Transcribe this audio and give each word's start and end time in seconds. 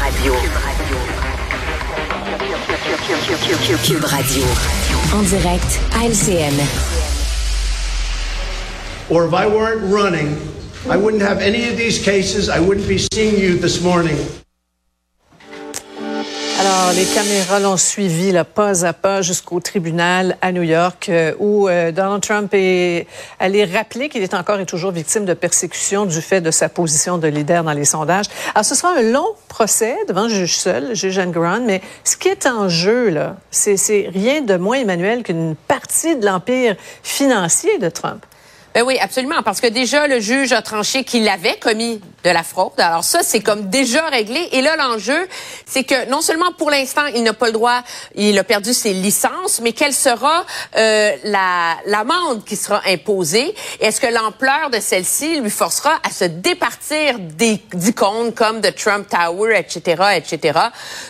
Radio. 0.00 0.32
Cube 3.84 4.04
Radio. 4.04 4.44
En 5.12 5.22
direct 5.22 5.80
à 5.94 6.04
LCN. 6.06 6.54
Or 9.10 9.26
if 9.26 9.34
I 9.34 9.46
weren't 9.46 9.82
running, 9.92 10.36
I 10.88 10.96
wouldn't 10.96 11.22
have 11.22 11.40
any 11.40 11.68
of 11.68 11.76
these 11.76 11.98
cases. 12.02 12.48
I 12.48 12.60
wouldn't 12.60 12.88
be 12.88 12.98
seeing 13.12 13.38
you 13.38 13.58
this 13.58 13.82
morning. 13.82 14.16
Alors, 16.64 16.92
les 16.92 17.06
caméras 17.06 17.58
l'ont 17.58 17.76
suivi 17.76 18.30
là, 18.30 18.44
pas 18.44 18.86
à 18.86 18.92
pas 18.92 19.20
jusqu'au 19.20 19.58
tribunal 19.58 20.36
à 20.40 20.52
New 20.52 20.62
York 20.62 21.08
euh, 21.08 21.34
où 21.40 21.68
euh, 21.68 21.90
Donald 21.90 22.22
Trump 22.22 22.50
est 22.52 23.08
allé 23.40 23.64
rappeler 23.64 24.08
qu'il 24.08 24.22
est 24.22 24.32
encore 24.32 24.60
et 24.60 24.64
toujours 24.64 24.92
victime 24.92 25.24
de 25.24 25.34
persécution 25.34 26.06
du 26.06 26.20
fait 26.20 26.40
de 26.40 26.52
sa 26.52 26.68
position 26.68 27.18
de 27.18 27.26
leader 27.26 27.64
dans 27.64 27.72
les 27.72 27.84
sondages. 27.84 28.26
Alors, 28.54 28.64
ce 28.64 28.76
sera 28.76 28.96
un 28.96 29.02
long 29.02 29.26
procès 29.48 29.96
devant 30.06 30.28
le 30.28 30.28
juge 30.28 30.56
seul, 30.56 30.90
le 30.90 30.94
juge 30.94 31.18
Grant, 31.32 31.62
mais 31.66 31.82
ce 32.04 32.16
qui 32.16 32.28
est 32.28 32.46
en 32.46 32.68
jeu, 32.68 33.08
là, 33.08 33.38
c'est 33.50 34.08
rien 34.14 34.40
de 34.40 34.54
moins, 34.54 34.78
Emmanuel, 34.78 35.24
qu'une 35.24 35.56
partie 35.56 36.14
de 36.14 36.24
l'empire 36.24 36.76
financier 37.02 37.76
de 37.78 37.88
Trump. 37.88 38.24
Ben 38.72 38.84
oui, 38.86 38.98
absolument, 39.00 39.42
parce 39.44 39.60
que 39.60 39.66
déjà 39.66 40.06
le 40.06 40.20
juge 40.20 40.52
a 40.52 40.62
tranché 40.62 41.02
qu'il 41.02 41.28
avait 41.28 41.58
commis 41.58 42.00
de 42.24 42.30
la 42.30 42.42
fraude. 42.42 42.72
Alors 42.78 43.04
ça, 43.04 43.20
c'est 43.22 43.40
comme 43.40 43.68
déjà 43.68 44.06
réglé. 44.06 44.48
Et 44.52 44.62
là, 44.62 44.76
l'enjeu, 44.76 45.28
c'est 45.66 45.84
que 45.84 46.08
non 46.08 46.20
seulement 46.20 46.52
pour 46.52 46.70
l'instant, 46.70 47.06
il 47.14 47.22
n'a 47.22 47.32
pas 47.32 47.46
le 47.46 47.52
droit, 47.52 47.82
il 48.14 48.38
a 48.38 48.44
perdu 48.44 48.72
ses 48.74 48.92
licences, 48.92 49.60
mais 49.60 49.72
quelle 49.72 49.94
sera 49.94 50.44
euh, 50.76 51.12
la 51.24 51.76
l'amende 51.86 52.44
qui 52.44 52.56
sera 52.56 52.80
imposée? 52.86 53.54
Est-ce 53.80 54.00
que 54.00 54.06
l'ampleur 54.06 54.70
de 54.70 54.80
celle-ci 54.80 55.40
lui 55.40 55.50
forcera 55.50 55.98
à 56.02 56.10
se 56.10 56.24
départir 56.24 57.18
des 57.18 57.60
d'icônes 57.72 58.32
comme 58.32 58.60
The 58.60 58.74
Trump 58.74 59.08
Tower, 59.08 59.56
etc., 59.56 60.02
etc. 60.16 60.58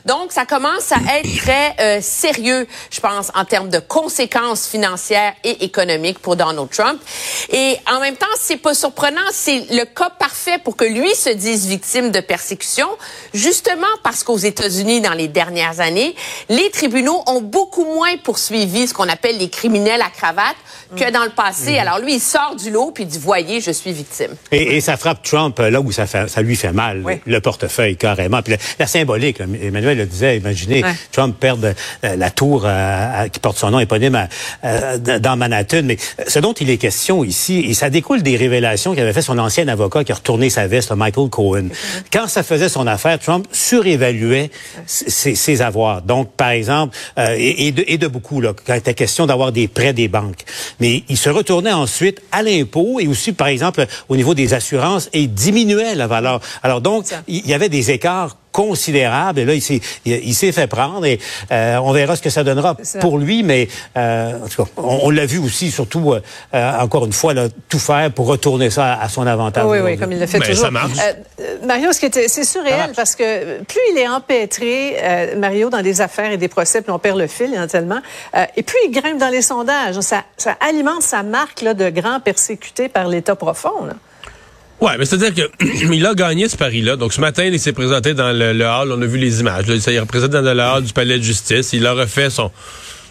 Donc, 0.05 0.33
ça 0.33 0.47
commence 0.47 0.93
à 0.93 1.19
être 1.19 1.37
très 1.39 1.75
euh, 1.81 2.01
sérieux, 2.01 2.67
je 2.91 3.01
pense, 3.01 3.31
en 3.35 3.45
termes 3.45 3.69
de 3.69 3.79
conséquences 3.79 4.67
financières 4.67 5.35
et 5.45 5.65
économiques 5.65 6.19
pour 6.19 6.37
Donald 6.37 6.71
Trump. 6.71 7.01
Et 7.51 7.77
en 7.91 8.01
même 8.01 8.17
temps, 8.17 8.27
c'est 8.41 8.57
pas 8.57 8.75
surprenant, 8.75 9.21
c'est 9.33 9.67
le 9.71 9.85
cas 9.85 10.11
parfait 10.11 10.59
pour 10.63 10.77
que 10.77 10.85
lui 10.85 11.02
se 11.11 11.31
dise 11.31 11.67
victime 11.67 12.11
de 12.11 12.21
persécution, 12.21 12.89
justement 13.35 13.87
parce 14.03 14.23
qu'aux 14.23 14.39
États-Unis, 14.39 15.01
dans 15.01 15.13
les 15.13 15.29
dernières 15.29 15.81
années, 15.81 16.15
les 16.49 16.71
tribunaux 16.71 17.23
ont 17.27 17.41
beaucoup 17.41 17.85
moins 17.85 18.17
poursuivi 18.23 18.87
ce 18.87 18.95
qu'on 18.95 19.09
appelle 19.09 19.39
les 19.39 19.49
criminels 19.49 20.03
à 20.03 20.11
cravate 20.11 20.57
que 20.97 21.11
dans 21.11 21.25
le 21.25 21.31
passé. 21.31 21.79
Alors 21.79 21.99
lui, 21.99 22.15
il 22.15 22.21
sort 22.21 22.57
du 22.57 22.71
lot 22.71 22.91
puis 22.93 23.05
il 23.05 23.07
dit 23.09 23.19
voyez, 23.19 23.61
je 23.61 23.71
suis 23.71 23.93
victime. 23.93 24.35
Et, 24.51 24.81
ça 24.81 24.97
frappe 24.97 25.23
Trump 25.23 25.59
là 25.59 25.81
où 25.81 25.93
ça, 25.93 26.07
fait, 26.07 26.29
ça 26.29 26.43
lui 26.43 26.57
fait 26.57 26.73
mal, 26.73 27.05
le 27.25 27.41
portefeuille 27.41 27.97
carrément. 27.97 28.43
Puis 28.43 28.55
la, 28.79 28.87
symbolique, 28.87 29.41
Emmanuel 29.41 29.99
le 29.99 30.07
disait, 30.07 30.37
imaginez 30.37 30.83
Trump 31.13 31.37
perdre 31.39 31.73
euh, 32.05 32.17
la 32.17 32.31
tour 32.31 32.65
euh, 32.67 33.29
qui 33.29 33.41
porte 33.41 33.59
son 33.59 33.71
nom 33.71 33.81
éponyme 33.81 34.29
euh, 34.65 34.99
dans 34.99 35.37
Manhattan. 35.37 35.83
Mais 35.85 35.97
ce 36.27 36.39
dont 36.39 36.53
il 36.53 36.69
est 36.71 36.79
question 36.79 37.25
ici 37.25 37.61
et 37.69 37.75
ça 37.75 37.91
découle 37.91 38.23
des 38.23 38.37
révélations 38.37 38.95
qu'avait 38.95 39.13
fait 39.13 39.23
son 39.23 39.39
ancien 39.39 39.69
avocat 39.69 40.05
qui 40.05 40.13
a 40.13 40.17
retourné 40.17 40.51
sa 40.51 40.67
veste, 40.67 40.92
Michael 40.97 41.29
Cohen. 41.29 41.69
Quand 42.13 42.29
ça 42.29 42.43
faisait 42.43 42.69
son 42.69 42.87
affaire, 42.87 43.19
Trump 43.19 43.47
surévaluait 43.53 44.51
ses, 44.87 45.63
avoirs. 45.63 46.03
Donc, 46.03 46.33
par 46.33 46.51
exemple, 46.51 46.97
euh, 47.19 47.37
et, 47.39 47.73
de, 47.73 47.85
et, 47.87 47.99
de, 47.99 48.07
beaucoup, 48.07 48.41
là, 48.41 48.53
quand 48.53 48.75
il 48.75 48.79
était 48.79 48.95
question 48.95 49.27
d'avoir 49.27 49.53
des 49.53 49.69
prêts 49.69 49.93
des 49.93 50.09
banques. 50.09 50.45
Mais 50.81 51.05
il 51.09 51.17
se 51.17 51.31
retournait 51.31 51.73
ensuite 51.73 52.21
à 52.33 52.43
l'impôt 52.43 53.01
et 53.01 53.07
aussi, 53.07 53.33
par 53.33 53.49
exemple, 53.49 53.87
au 54.09 54.17
niveau 54.17 54.35
des 54.35 54.55
assurances 54.55 55.09
et 55.13 55.27
diminuait 55.27 55.95
la 55.95 56.07
valeur. 56.07 56.41
Alors 56.63 56.81
donc, 56.81 57.07
il 57.29 57.47
y 57.47 57.55
avait 57.55 57.69
des 57.69 57.91
écarts 57.91 58.37
considérable. 58.53 59.41
Et 59.41 59.45
là, 59.45 59.55
il 59.55 59.63
s'est, 59.63 59.81
il, 60.05 60.35
s'est 60.35 60.53
fait 60.53 60.67
prendre 60.67 61.05
et 61.05 61.19
euh, 61.51 61.79
on 61.79 61.93
verra 61.93 62.15
ce 62.15 62.23
que 62.23 62.31
ça 62.31 62.45
donnera 62.45 62.77
pour 63.01 63.19
lui. 63.19 63.43
Mais 63.43 63.69
euh, 63.97 64.45
en 64.45 64.49
tout 64.49 64.65
cas, 64.65 64.71
on, 64.77 65.11
l'a 65.11 65.27
vu 65.27 65.39
aussi, 65.39 65.71
surtout, 65.71 66.13
euh, 66.13 66.79
encore 66.79 67.07
une 67.07 67.13
fois, 67.13 67.35
là, 67.35 67.49
tout 67.69 67.79
faire 67.79 68.13
pour 68.13 68.27
retourner 68.27 68.71
ça 68.71 68.99
à, 69.01 69.09
son 69.09 69.27
avantage. 69.27 69.65
Oui, 69.67 69.79
oui, 69.83 69.99
comme 69.99 70.13
il 70.13 70.21
le 70.21 70.27
fait 70.27 70.39
toujours. 70.39 70.67
Ça 70.67 70.71
marche. 70.71 70.99
Mario, 71.67 71.93
ce 71.93 72.01
qui 72.01 72.07
était, 72.07 72.29
c'est 72.29 72.45
surréel 72.45 72.93
parce 72.95 73.17
que 73.17 73.63
plus 73.63 73.81
il 73.93 73.99
est 73.99 74.09
empêtré, 74.09 74.97
Mario, 75.37 75.71
dans 75.71 75.83
des 75.83 76.01
affaires 76.01 76.31
et 76.31 76.37
des 76.37 76.49
procès, 76.49 76.83
puis 76.83 76.93
on 76.93 76.99
perd 76.99 77.19
le 77.19 77.27
fil, 77.27 77.59
tellement. 77.71 78.01
et 78.57 78.63
plus 78.63 78.77
il 78.87 78.91
grimpe 78.91 79.19
dans 79.19 79.29
les 79.31 79.43
sondages. 79.43 79.99
Ça, 80.01 80.23
ça 80.37 80.57
alimente 80.61 81.03
sa 81.03 81.23
marque 81.23 81.63
là, 81.63 81.75
de 81.75 81.89
grand 81.89 82.21
persécuté 82.21 82.89
par 82.89 83.09
l'État 83.09 83.35
profond. 83.35 83.87
Là. 83.87 83.95
Ouais, 84.83 84.99
mais 84.99 85.05
c'est-à-dire 85.05 85.33
que 85.33 85.65
il 85.95 86.05
a 86.05 86.13
gagné 86.13 86.49
ce 86.49 86.57
pari-là. 86.57 86.97
Donc 86.97 87.13
ce 87.13 87.21
matin, 87.21 87.45
il 87.45 87.61
s'est 87.61 87.73
présenté 87.73 88.15
dans 88.15 88.33
le, 88.33 88.67
hall. 88.67 88.91
On 88.91 89.01
a 89.01 89.07
vu 89.07 89.17
les 89.17 89.39
images. 89.39 89.69
Là, 89.69 89.77
il 89.77 90.01
représente 90.01 90.31
dans 90.31 90.43
le 90.43 90.61
hall 90.61 90.83
du 90.83 90.93
palais 90.93 91.19
de 91.19 91.23
justice. 91.23 91.73
Il 91.73 91.87
a 91.87 91.93
refait 91.93 92.31
son 92.31 92.51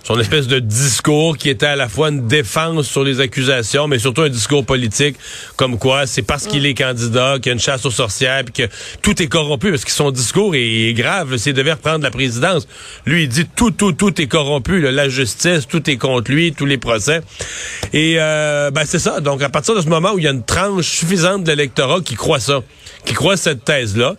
son 0.04 0.20
espèce 0.20 0.48
de 0.48 0.60
discours 0.60 1.38
qui 1.38 1.50
était 1.50 1.68
à 1.68 1.76
la 1.76 1.88
fois 1.88 2.10
une 2.10 2.28
défense 2.28 2.88
sur 2.88 3.04
les 3.04 3.20
accusations, 3.20 3.88
mais 3.88 4.00
surtout 4.00 4.22
un 4.22 4.30
discours 4.30 4.66
politique, 4.66 5.16
comme 5.56 5.78
quoi 5.78 6.08
c'est 6.08 6.22
parce 6.22 6.48
qu'il 6.48 6.66
est 6.66 6.74
candidat 6.74 7.36
qu'il 7.36 7.48
y 7.48 7.50
a 7.50 7.54
une 7.54 7.60
chasse 7.60 7.86
aux 7.86 7.92
sorcières, 7.92 8.44
puis 8.44 8.66
que 8.66 8.74
tout 9.02 9.22
est 9.22 9.28
corrompu, 9.28 9.70
parce 9.70 9.86
que 9.86 9.92
son 9.92 10.12
discours 10.12 10.56
est, 10.56 10.94
grave. 10.94 11.38
S'il 11.38 11.54
devait 11.54 11.74
reprendre 11.74 12.04
la 12.04 12.12
présidence, 12.12 12.68
lui, 13.06 13.24
il 13.24 13.30
dit 13.30 13.46
tout, 13.56 13.72
tout, 13.72 13.94
tout 13.94 14.20
est 14.22 14.28
corrompu. 14.28 14.82
la 14.82 15.10
justice, 15.10 15.68
tout 15.68 15.90
est 15.90 15.98
contre 15.98 16.32
lui, 16.32 16.54
tous 16.54 16.66
les 16.66 16.78
procès. 16.78 17.22
Et 17.94 18.16
euh, 18.18 18.72
ben 18.72 18.84
c'est 18.86 19.00
ça. 19.00 19.20
Donc 19.20 19.42
à 19.42 19.50
partir 19.50 19.76
de 19.76 19.82
ce 19.82 19.88
moment 19.88 20.14
où 20.14 20.20
il 20.20 20.26
y 20.26 20.28
a 20.28 20.32
une 20.32 20.44
tranche 20.44 20.86
suffisante 20.86 21.44
de 21.44 21.52
l'électorat 21.52 22.02
qui 22.02 22.16
croit 22.16 22.40
ça, 22.40 22.62
qui 23.06 23.14
croit 23.14 23.38
cette 23.38 23.64
thèse-là, 23.64 24.16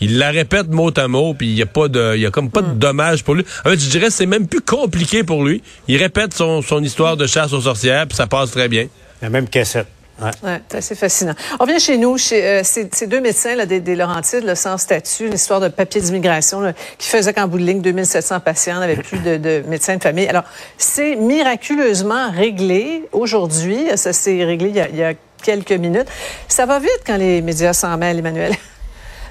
il 0.00 0.18
la 0.18 0.30
répète 0.30 0.68
mot 0.68 0.90
à 0.96 1.08
mot, 1.08 1.34
puis 1.34 1.48
il 1.48 1.54
y 1.54 1.62
a 1.62 1.66
pas 1.66 1.88
de, 1.88 2.14
il 2.16 2.22
y 2.22 2.26
a 2.26 2.30
comme 2.30 2.50
pas 2.50 2.62
de 2.62 2.68
hmm. 2.68 2.78
dommage 2.78 3.24
pour 3.24 3.34
lui. 3.34 3.44
En 3.64 3.70
fait, 3.70 3.78
je 3.78 3.88
dirais 3.88 4.10
c'est 4.10 4.26
même 4.26 4.46
plus 4.46 4.60
compliqué 4.60 5.24
pour 5.24 5.44
lui. 5.44 5.62
Il 5.88 5.96
répète 5.96 6.34
son, 6.34 6.62
son 6.62 6.82
histoire 6.82 7.16
de 7.16 7.26
chasse 7.26 7.52
aux 7.52 7.62
sorcières, 7.62 8.06
puis 8.06 8.16
ça 8.16 8.26
passe 8.26 8.50
très 8.50 8.68
bien. 8.68 8.88
La 9.22 9.30
même 9.30 9.48
cassette. 9.48 9.86
Ouais. 10.20 10.30
ouais 10.44 10.62
c'est 10.68 10.78
assez 10.78 10.94
fascinant. 10.94 11.34
On 11.60 11.66
vient 11.66 11.78
chez 11.78 11.98
nous, 11.98 12.16
chez 12.16 12.42
euh, 12.42 12.62
ces, 12.64 13.06
deux 13.06 13.20
médecins 13.20 13.54
là, 13.54 13.66
des, 13.66 13.80
des 13.80 13.96
Laurentides, 13.96 14.44
là, 14.44 14.54
sans 14.54 14.78
statut, 14.78 15.28
l'histoire 15.28 15.60
de 15.60 15.68
papier 15.68 16.00
d'immigration, 16.00 16.74
qui 16.98 17.08
faisait 17.08 17.34
qu'en 17.34 17.48
bout 17.48 17.58
de 17.58 17.64
ligne, 17.64 17.82
2700 17.82 18.40
patients, 18.40 18.80
n'avaient 18.80 18.96
plus 18.96 19.18
de, 19.18 19.36
de, 19.36 19.62
médecins 19.68 19.96
de 19.96 20.02
famille. 20.02 20.26
Alors, 20.26 20.44
c'est 20.78 21.16
miraculeusement 21.16 22.30
réglé 22.30 23.02
aujourd'hui. 23.12 23.78
Ça 23.96 24.12
s'est 24.12 24.44
réglé 24.44 24.70
il 24.70 24.76
y, 24.76 24.80
a, 24.80 24.88
il 24.88 24.96
y, 24.96 25.04
a, 25.04 25.12
quelques 25.42 25.72
minutes. 25.72 26.08
Ça 26.48 26.66
va 26.66 26.78
vite 26.78 27.02
quand 27.06 27.18
les 27.18 27.42
médias 27.42 27.72
s'en 27.72 27.96
mêlent, 27.98 28.18
Emmanuel. 28.18 28.52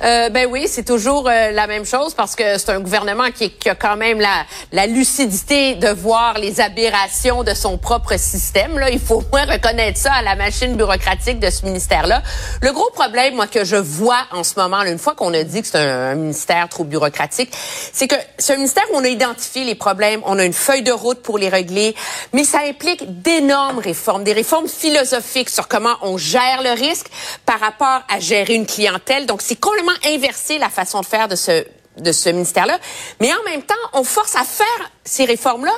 Euh, 0.03 0.29
ben 0.29 0.47
oui, 0.49 0.67
c'est 0.67 0.83
toujours 0.83 1.27
euh, 1.29 1.51
la 1.51 1.67
même 1.67 1.85
chose 1.85 2.13
parce 2.13 2.35
que 2.35 2.57
c'est 2.57 2.71
un 2.71 2.79
gouvernement 2.79 3.31
qui, 3.31 3.51
a 3.69 3.75
quand 3.75 3.95
même 3.95 4.19
la, 4.19 4.87
lucidité 4.87 5.75
de 5.75 5.87
voir 5.89 6.37
les 6.37 6.61
aberrations 6.61 7.43
de 7.43 7.53
son 7.53 7.77
propre 7.77 8.17
système. 8.17 8.77
Là, 8.77 8.89
il 8.89 8.99
faut 8.99 9.15
au 9.15 9.23
moins 9.31 9.45
reconnaître 9.45 9.97
ça 9.97 10.13
à 10.13 10.21
la 10.21 10.35
machine 10.35 10.75
bureaucratique 10.75 11.39
de 11.39 11.49
ce 11.49 11.65
ministère-là. 11.65 12.21
Le 12.61 12.71
gros 12.71 12.89
problème, 12.91 13.35
moi, 13.35 13.47
que 13.47 13.63
je 13.63 13.75
vois 13.75 14.25
en 14.31 14.43
ce 14.43 14.59
moment, 14.59 14.83
une 14.83 14.99
fois 14.99 15.15
qu'on 15.15 15.33
a 15.33 15.43
dit 15.43 15.61
que 15.61 15.67
c'est 15.67 15.79
un, 15.79 16.15
ministère 16.15 16.69
trop 16.69 16.83
bureaucratique, 16.83 17.51
c'est 17.93 18.07
que 18.07 18.15
c'est 18.37 18.53
un 18.53 18.57
ministère 18.57 18.83
où 18.93 18.97
on 18.97 19.03
a 19.03 19.07
identifié 19.07 19.63
les 19.63 19.75
problèmes, 19.75 20.21
on 20.25 20.37
a 20.37 20.45
une 20.45 20.53
feuille 20.53 20.83
de 20.83 20.91
route 20.91 21.21
pour 21.21 21.37
les 21.37 21.49
régler, 21.49 21.95
mais 22.33 22.43
ça 22.43 22.59
implique 22.67 23.21
d'énormes 23.21 23.79
réformes, 23.79 24.23
des 24.23 24.33
réformes 24.33 24.67
philosophiques 24.67 25.49
sur 25.49 25.67
comment 25.67 25.95
on 26.01 26.17
gère 26.17 26.61
le 26.63 26.71
risque 26.71 27.07
par 27.45 27.59
rapport 27.59 28.01
à 28.13 28.19
gérer 28.19 28.53
une 28.53 28.65
clientèle. 28.65 29.25
Donc, 29.25 29.41
c'est 29.41 29.59
complètement 29.59 29.84
inverser 30.05 30.57
la 30.57 30.69
façon 30.69 31.01
de 31.01 31.05
faire 31.05 31.27
de 31.27 31.35
ce 31.35 31.65
de 31.97 32.11
ce 32.11 32.29
ministère-là. 32.29 32.77
Mais 33.19 33.31
en 33.33 33.43
même 33.49 33.63
temps, 33.63 33.73
on 33.93 34.03
force 34.03 34.35
à 34.35 34.43
faire 34.43 34.91
ces 35.03 35.25
réformes-là 35.25 35.73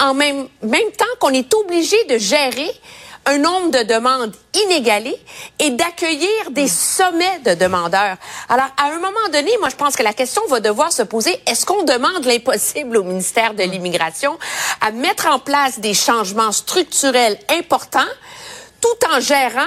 en 0.00 0.14
même, 0.14 0.48
même 0.62 0.90
temps 0.96 1.04
qu'on 1.20 1.30
est 1.30 1.52
obligé 1.54 1.96
de 2.04 2.18
gérer 2.18 2.70
un 3.26 3.38
nombre 3.38 3.70
de 3.70 3.82
demandes 3.84 4.34
inégalées 4.66 5.16
et 5.58 5.70
d'accueillir 5.70 6.50
des 6.50 6.68
sommets 6.68 7.38
de 7.40 7.54
demandeurs. 7.54 8.16
Alors, 8.50 8.68
à 8.76 8.88
un 8.92 8.98
moment 8.98 9.28
donné, 9.32 9.50
moi, 9.60 9.70
je 9.70 9.76
pense 9.76 9.96
que 9.96 10.02
la 10.02 10.12
question 10.12 10.42
va 10.48 10.60
devoir 10.60 10.92
se 10.92 11.02
poser, 11.02 11.40
est-ce 11.46 11.64
qu'on 11.64 11.84
demande 11.84 12.24
l'impossible 12.24 12.98
au 12.98 13.02
ministère 13.02 13.54
de 13.54 13.62
l'Immigration 13.62 14.38
à 14.82 14.90
mettre 14.90 15.26
en 15.26 15.38
place 15.38 15.80
des 15.80 15.94
changements 15.94 16.52
structurels 16.52 17.38
importants 17.48 18.00
tout 18.84 19.08
en 19.16 19.18
gérant 19.18 19.60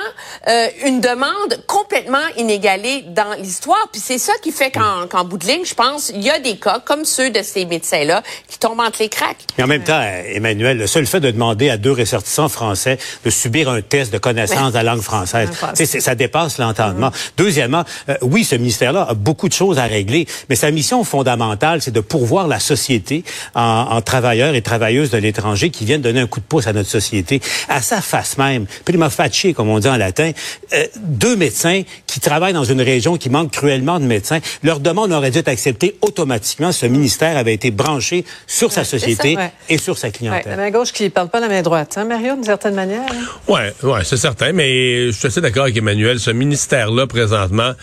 euh, 0.47 0.67
une 0.85 1.01
demande 1.01 1.57
complètement 1.65 2.25
inégalée 2.37 3.03
dans 3.07 3.33
l'histoire. 3.41 3.87
Puis 3.91 3.99
c'est 3.99 4.19
ça 4.19 4.33
qui 4.43 4.51
fait 4.51 4.71
qu'en 4.71 5.23
bout 5.25 5.39
de 5.39 5.47
ligne, 5.47 5.65
je 5.65 5.73
pense, 5.73 6.11
il 6.13 6.23
y 6.23 6.29
a 6.29 6.37
des 6.39 6.57
cas 6.57 6.79
comme 6.85 7.03
ceux 7.03 7.31
de 7.31 7.41
ces 7.41 7.65
médecins-là 7.65 8.21
qui 8.47 8.59
tombent 8.59 8.79
entre 8.79 8.99
les 8.99 9.09
craques. 9.09 9.43
Mais 9.57 9.63
en 9.63 9.67
même 9.67 9.83
temps, 9.83 9.99
Emmanuel, 10.01 10.77
le 10.77 10.85
seul 10.85 11.07
fait 11.07 11.19
de 11.19 11.31
demander 11.31 11.71
à 11.71 11.77
deux 11.77 11.93
ressortissants 11.93 12.47
français 12.47 12.99
de 13.25 13.31
subir 13.31 13.69
un 13.69 13.81
test 13.81 14.13
de 14.13 14.19
connaissance 14.19 14.73
de 14.73 14.77
la 14.77 14.83
langue 14.83 15.01
française, 15.01 15.49
ça 15.73 16.13
dépasse 16.13 16.59
l'entendement. 16.59 17.09
Mm-hmm. 17.09 17.31
Deuxièmement, 17.37 17.83
euh, 18.09 18.17
oui, 18.21 18.43
ce 18.43 18.53
ministère-là 18.53 19.07
a 19.09 19.13
beaucoup 19.15 19.47
de 19.47 19.53
choses 19.53 19.79
à 19.79 19.85
régler, 19.85 20.27
mais 20.49 20.55
sa 20.55 20.69
mission 20.69 21.03
fondamentale, 21.03 21.81
c'est 21.81 21.91
de 21.91 22.01
pourvoir 22.01 22.47
la 22.47 22.59
société 22.59 23.23
en, 23.55 23.87
en, 23.89 24.01
travailleurs 24.01 24.53
et 24.53 24.61
travailleuses 24.61 25.09
de 25.09 25.17
l'étranger 25.17 25.71
qui 25.71 25.85
viennent 25.85 26.01
donner 26.01 26.19
un 26.19 26.27
coup 26.27 26.39
de 26.39 26.45
pouce 26.45 26.67
à 26.67 26.73
notre 26.73 26.89
société, 26.89 27.41
à 27.67 27.81
sa 27.81 27.99
face 28.01 28.37
même. 28.37 28.67
Puis 28.85 28.93
prima 29.09 29.27
facie, 29.27 29.54
comme 29.54 29.69
on 29.69 29.80
dit 29.80 29.88
en 29.88 29.98
latin, 29.98 30.31
euh, 30.74 30.86
deux 30.98 31.36
médecins 31.36 31.83
qui 32.06 32.19
travaillent 32.19 32.54
dans 32.54 32.63
une 32.63 32.81
région 32.81 33.18
qui 33.18 33.30
manque 33.30 33.51
cruellement 33.51 34.00
de 34.00 34.06
médecins. 34.06 34.39
Leur 34.63 34.80
demande 34.80 35.12
aurait 35.12 35.31
dû 35.31 35.39
être 35.39 35.48
acceptée 35.48 35.95
automatiquement. 36.01 36.71
Ce 36.71 36.86
ministère 36.86 37.38
avait 37.38 37.54
été 37.54 37.71
branché 37.71 38.25
sur 38.45 38.71
sa 38.71 38.83
société 38.83 39.38
et 39.69 39.77
sur 39.77 39.98
sa 39.98 40.12
clientèle. 40.12 40.44
Ouais, 40.45 40.57
la 40.57 40.63
main 40.63 40.71
gauche 40.71 40.92
qui 40.92 41.09
parle 41.09 41.30
pas 41.30 41.39
la 41.39 41.48
main 41.48 41.62
droite, 41.62 41.95
hein, 41.98 42.06
Mario, 42.06 42.36
d'une 42.36 42.44
certaine 42.44 42.75
manière. 42.75 43.01
Hein? 43.12 43.51
Ouais, 43.51 43.74
ouais, 43.83 44.04
c'est 44.04 44.18
certain. 44.18 44.51
Mais 44.54 45.07
je 45.07 45.12
suis 45.12 45.27
assez 45.27 45.42
d'accord 45.42 45.63
avec 45.63 45.77
Emmanuel. 45.77 46.19
Ce 46.19 46.31
ministère-là, 46.31 47.07
présentement, 47.07 47.74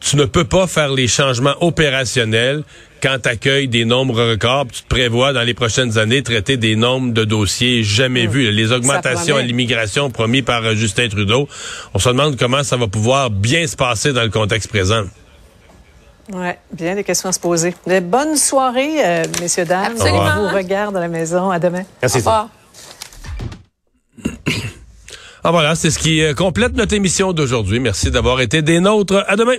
tu 0.00 0.16
ne 0.16 0.24
peux 0.24 0.44
pas 0.44 0.66
faire 0.66 0.90
les 0.90 1.08
changements 1.08 1.54
opérationnels 1.60 2.62
quand 3.04 3.18
tu 3.22 3.28
accueilles 3.28 3.68
des 3.68 3.84
nombres 3.84 4.30
records, 4.30 4.68
tu 4.72 4.82
te 4.82 4.88
prévois 4.88 5.34
dans 5.34 5.42
les 5.42 5.52
prochaines 5.52 5.98
années 5.98 6.22
traiter 6.22 6.56
des 6.56 6.74
nombres 6.74 7.12
de 7.12 7.24
dossiers 7.24 7.82
jamais 7.82 8.26
hmm. 8.26 8.30
vus. 8.30 8.50
Les 8.50 8.72
augmentations 8.72 9.36
à 9.36 9.42
l'immigration 9.42 10.08
promis 10.08 10.40
par 10.40 10.64
euh, 10.64 10.74
Justin 10.74 11.08
Trudeau, 11.10 11.46
on 11.92 11.98
se 11.98 12.08
demande 12.08 12.38
comment 12.38 12.62
ça 12.62 12.78
va 12.78 12.86
pouvoir 12.86 13.28
bien 13.28 13.66
se 13.66 13.76
passer 13.76 14.14
dans 14.14 14.22
le 14.22 14.30
contexte 14.30 14.70
présent. 14.70 15.02
Oui, 16.32 16.48
bien 16.72 16.94
des 16.94 17.04
questions 17.04 17.28
à 17.28 17.32
se 17.32 17.40
poser. 17.40 17.74
De 17.86 18.00
bonnes 18.00 18.36
soirées, 18.36 19.04
euh, 19.04 19.24
messieurs, 19.42 19.66
dames. 19.66 19.92
Absolument. 19.92 20.48
vous 20.48 20.56
regarde 20.56 20.96
à 20.96 21.00
la 21.00 21.08
maison. 21.08 21.50
À 21.50 21.58
demain. 21.58 21.82
Merci. 22.00 22.22
Au 22.26 22.30
Ah 25.46 25.50
voilà, 25.50 25.74
c'est 25.74 25.90
ce 25.90 25.98
qui 25.98 26.22
euh, 26.22 26.32
complète 26.32 26.72
notre 26.72 26.94
émission 26.94 27.34
d'aujourd'hui. 27.34 27.80
Merci 27.80 28.10
d'avoir 28.10 28.40
été 28.40 28.62
des 28.62 28.80
nôtres. 28.80 29.22
À 29.28 29.36
demain. 29.36 29.56